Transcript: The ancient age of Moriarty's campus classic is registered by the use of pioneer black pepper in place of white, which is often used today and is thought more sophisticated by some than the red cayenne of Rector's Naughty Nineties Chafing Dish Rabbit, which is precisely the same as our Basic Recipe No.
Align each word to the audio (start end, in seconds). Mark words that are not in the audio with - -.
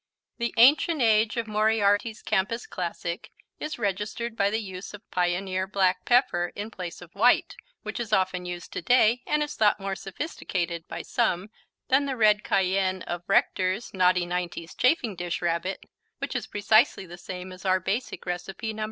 The 0.39 0.51
ancient 0.57 0.99
age 0.99 1.37
of 1.37 1.45
Moriarty's 1.45 2.23
campus 2.23 2.65
classic 2.65 3.29
is 3.59 3.77
registered 3.77 4.35
by 4.35 4.49
the 4.49 4.57
use 4.59 4.95
of 4.95 5.11
pioneer 5.11 5.67
black 5.67 6.05
pepper 6.05 6.51
in 6.55 6.71
place 6.71 7.03
of 7.03 7.13
white, 7.13 7.55
which 7.83 7.99
is 7.99 8.11
often 8.11 8.43
used 8.45 8.73
today 8.73 9.21
and 9.27 9.43
is 9.43 9.53
thought 9.53 9.79
more 9.79 9.93
sophisticated 9.95 10.87
by 10.87 11.03
some 11.03 11.51
than 11.89 12.05
the 12.07 12.17
red 12.17 12.43
cayenne 12.43 13.03
of 13.03 13.21
Rector's 13.27 13.93
Naughty 13.93 14.25
Nineties 14.25 14.73
Chafing 14.73 15.15
Dish 15.15 15.39
Rabbit, 15.39 15.85
which 16.17 16.35
is 16.35 16.47
precisely 16.47 17.05
the 17.05 17.15
same 17.19 17.51
as 17.51 17.63
our 17.63 17.79
Basic 17.79 18.25
Recipe 18.25 18.73
No. 18.73 18.79